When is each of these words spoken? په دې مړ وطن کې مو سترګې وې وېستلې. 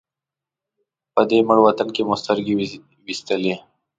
په 1.13 1.21
دې 1.29 1.39
مړ 1.47 1.57
وطن 1.65 1.87
کې 1.95 2.01
مو 2.07 2.15
سترګې 2.21 2.53
وې 2.57 2.67
وېستلې. 3.05 3.55